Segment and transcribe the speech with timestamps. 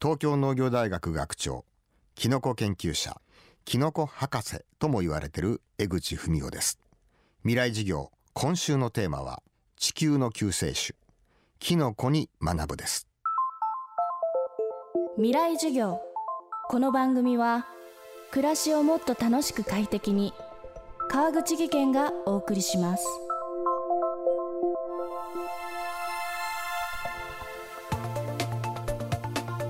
[0.00, 1.64] 東京農業大学学長
[2.14, 3.20] キノコ研究者
[3.64, 6.78] キノコ博士とも言われている江口文夫です。
[7.42, 9.42] 未来授業今週のテーマは
[9.76, 10.94] 地球の救世主
[11.58, 13.08] キノコに学ぶです。
[15.16, 16.00] 未来授業
[16.68, 17.66] この番組は
[18.30, 20.32] 暮らしをもっと楽しく快適に
[21.08, 23.27] 川口義賢がお送りします。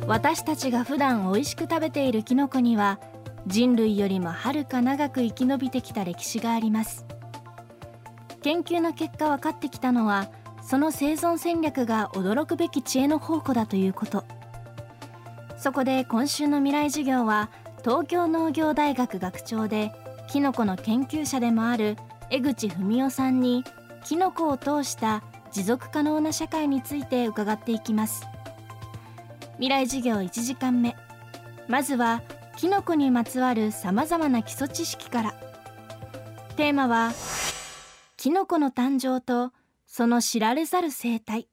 [0.08, 2.98] 私たちが普段美味しく食べているキノコには
[3.46, 7.04] 人類よりもはるか長く生き延びてきた歴史があります。
[8.40, 10.30] 研究の結果分かってきたのは
[10.62, 14.24] その生存戦略が驚くべき知恵の宝庫だということ。
[15.58, 17.50] そこで今週の未来授業は
[17.84, 19.92] 東京農業大学学長で
[20.30, 21.98] キノコの研究者でもある
[22.30, 23.62] 江口文夫さんに
[24.06, 28.26] キノコを通した持続可能な社会について伺っていきます。
[29.58, 30.96] 未来授業1時間目。
[31.66, 32.22] まずは
[32.56, 35.34] キノコにまつわるさまざまな基礎知識から。
[36.56, 37.12] テーマは
[38.16, 39.52] キノコの誕生と
[39.84, 41.48] その知られざる生態。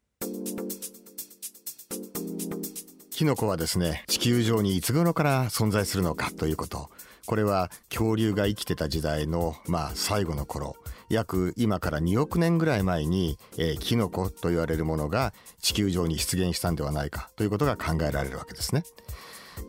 [3.10, 6.92] キノコはですね地球上にいつ頃から存在するのかということ。
[7.26, 10.76] これは恐竜が生きてた時代のまあ最後の頃
[11.10, 18.84] 約今から2億年ぐらい前に、えー、キノコと言われるものが地球上に出現したんではないかということが考えられるわけですね。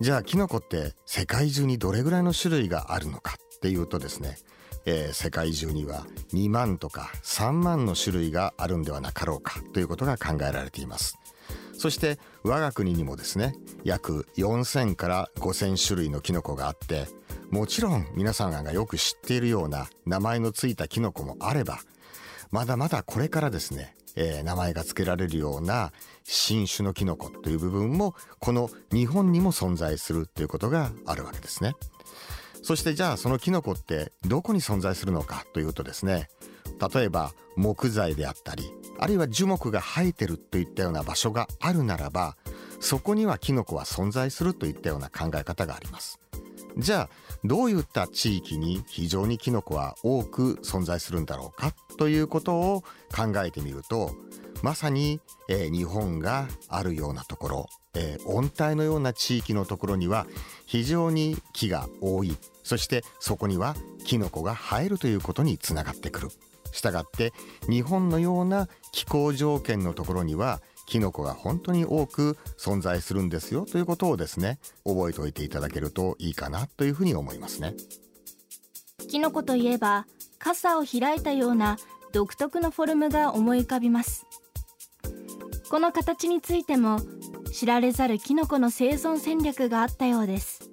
[0.01, 4.37] じゃあキノコって世界中にどれぐらいの種類があるのかっていうとですね、
[4.85, 11.19] えー、世界中には2万とか3万の種類があるんではなかろうかということが考えられています。
[11.79, 17.07] そして我が国にもですね約4000から5000種類のキノコがあって
[17.57, 21.79] もちろん皆さんがよく知っているような名前のついたキノコもあれば
[22.51, 25.91] まだまだこれからですね、えー、名前が付けられるような
[26.23, 31.73] 新種のキノコという部分もこの日本にも存在するということがあるわけですね。
[32.63, 36.29] そしてじゃあそのキノコってどこに存在するのかというとですね
[36.95, 42.37] 例えば木材であったりあるいは樹木が生えてるといったような場所があるならば
[42.81, 46.21] そこにはキノコは存在するといったような考え方があります。
[46.79, 47.09] じゃあ
[47.45, 52.83] どういった地域に非常にキノコは多く存在するんだろうかということを
[53.15, 54.13] 考えてみると
[54.63, 60.27] まさに、えー、日本があるようなところ、えー、温帯のような地域のところには
[60.67, 66.29] 非常に木が多いそしてそこにはキノコが生えるということにつながってくる。
[66.73, 67.33] したがって
[67.69, 77.75] 日本のような気候条件のところにはキノコが本当に多く存在するんですよということをですね覚えておいていただけるといいかなというふうに思いますね。
[79.09, 80.07] キノコといえば
[80.39, 81.77] 傘を開いたような
[82.13, 84.27] 独特のフォルムが思い浮かびます。
[85.69, 87.01] この形についても
[87.53, 90.71] 知られざるキノコの生存戦略があったようです、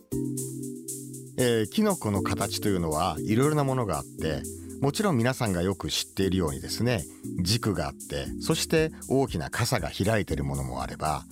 [1.37, 4.43] えー、キノコの形というのはいろいろなものがあって
[4.83, 7.05] もちろん皆さんがよく知っているようにですね
[7.39, 11.23] 軸があってそして大きな傘が開いているものもあれば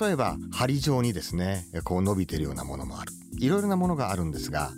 [0.00, 3.10] 例えば針状にですねこう伸びているようなものもある。
[3.40, 4.70] いろいろなものがあるんですが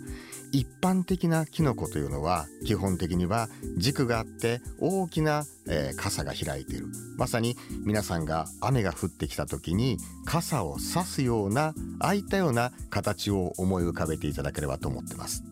[0.50, 6.86] 一般的なキノコというのは基本的には軸があって大きな、えー、傘が開いている。
[7.18, 15.44] まさに皆さんが雨が降ってきた時に傘を差すようなああいたような形を思い浮かべていただければと思ってます。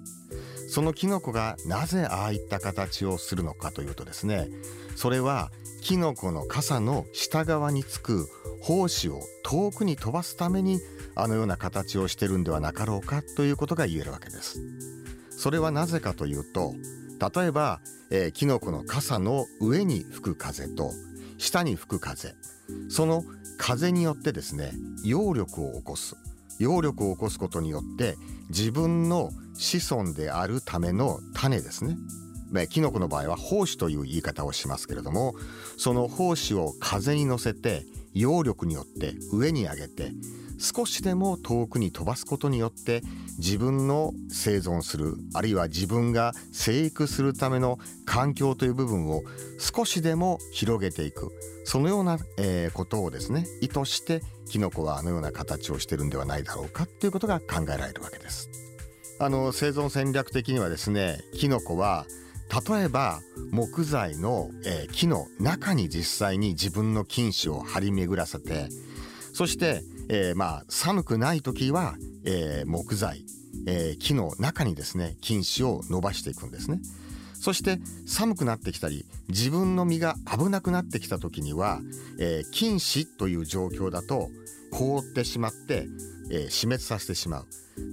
[0.69, 4.49] そのキノコがなぜああいった形をするのかというとですね
[4.97, 8.29] それはキノコの傘の下側につく
[8.63, 10.81] 胞子を遠くに飛ばすために
[11.15, 14.61] あのような形をしてるんではなかろうかということが言えるわけです。
[15.31, 16.75] それはなぜかというと
[17.35, 17.81] 例えば、
[18.11, 20.93] えー、キノコの傘の上に吹く風と
[21.39, 22.35] 下に吹く風
[22.89, 23.25] その
[23.57, 24.73] 風によってですね
[25.05, 26.17] 揚力を起こす。
[26.59, 28.17] 揚力を起こすことによって
[28.49, 31.97] 自分の子孫であるための種ですね。
[32.71, 35.35] キノコの場合は胞子という言い方をしますけれども
[35.77, 40.13] その胞子を風に乗せて揚力によって上に上げて
[40.59, 43.03] 少しでも遠くに飛ばすことによって
[43.39, 49.23] 自分の生存するあるいは自分が生育するための環境という部分を
[49.59, 51.31] 少しでも広げていく
[51.65, 58.51] そのような、えー、ことをですね意図してキノコはあのような形をしてるんではないだろうかということが考えられるわけです。
[59.21, 62.07] あの生存戦略的にはですねキノコは
[62.69, 68.69] 例えば木材の、えー、木の中に実際に自分の菌糸を張り巡らせて
[69.39, 73.25] そして、えー、まあ寒くない時は、えー、木材、
[73.67, 76.81] えー、木の中にですね菌糸を伸ばしていくんですね。
[77.35, 81.81] そして寒くなってきたり自分の身が危なくなってきた時には、
[82.19, 84.29] えー、菌糸という状況だと、
[84.71, 85.87] 凍ってしまって、
[86.31, 87.47] えー、死滅させてしまう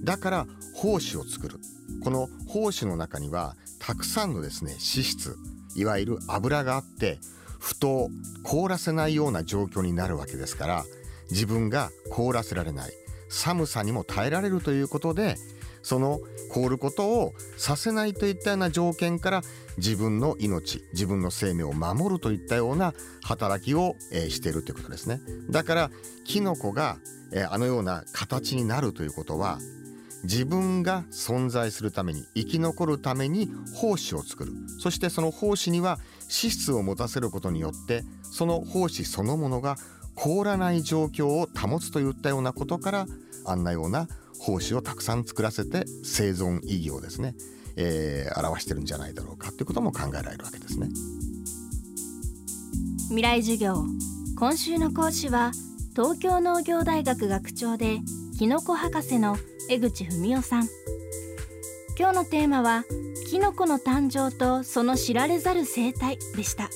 [0.04, 0.46] だから
[0.82, 1.58] 胞子を作る
[2.02, 5.36] この胞子の中にはたくさんのですね脂質
[5.74, 7.18] いわゆる油があって
[7.58, 8.08] ふと
[8.42, 10.84] 凍らせないような状況になるわけですから
[11.30, 12.92] 自分が凍らせられない。
[13.28, 15.36] 寒さにも耐えられるということで
[15.82, 16.20] その
[16.50, 19.42] 凍ることをさせないといったような条件から
[19.78, 25.20] 自分の命自分の生命を守るといったような働きを、えー、しているということですね。
[25.50, 25.90] だから
[26.24, 26.98] キノコが、
[27.32, 29.58] えー、あのような形になるということは
[30.24, 33.48] 自分が存在するために生き残るために
[33.80, 34.52] 胞子を作る。
[34.80, 39.76] そしてその胞子には脂質を持たせることによってその胞子そのものが
[40.16, 43.06] 凍らない状況を保つといったようなことから
[43.44, 44.08] あんなような
[44.44, 47.34] 胞子をたくさん作らせて生存意義をですね、
[47.76, 50.88] えー、表してるんじゃないだろうかということも考えられるわけですね。
[53.08, 53.84] 未来授業
[54.38, 55.52] 今週の講師は
[55.94, 58.00] 東京農業大学学長で
[58.36, 59.38] キノコ博士の
[59.70, 60.68] 江口文夫さん。
[61.98, 62.84] 今日のテーマは
[63.30, 66.68] キノコの誕生とその知られざる生態でした。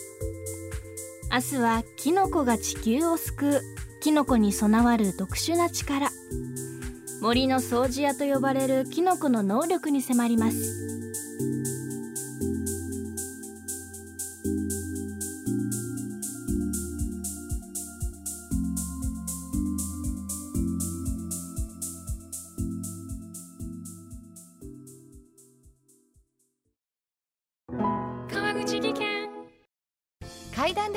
[1.32, 3.60] 明日はキノコが地球を救う。
[4.00, 6.10] キノコに備わる特殊な力。
[7.22, 10.89] 森の掃除屋と呼ばれるキノコの能力に迫ります。